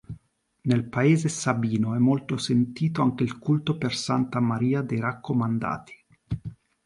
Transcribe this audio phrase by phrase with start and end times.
[0.61, 5.93] Nel paese sabino è molto sentito anche il culto per santa Maria dei Raccomandati.